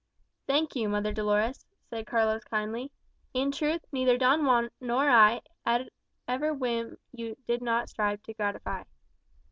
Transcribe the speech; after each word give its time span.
"Thank 0.47 0.75
you, 0.75 0.89
mother 0.89 1.13
Dolores," 1.13 1.63
said 1.83 2.07
Carlos 2.07 2.43
kindly. 2.45 2.91
"In 3.35 3.51
truth, 3.51 3.85
neither 3.91 4.17
Don 4.17 4.43
Juan 4.45 4.71
nor 4.79 5.07
I 5.11 5.41
had 5.63 5.91
ever 6.27 6.55
whim 6.55 6.97
yet 7.11 7.11
you 7.11 7.37
did 7.45 7.61
not 7.61 7.87
strive 7.87 8.23
to 8.23 8.33
gratify." 8.33 8.85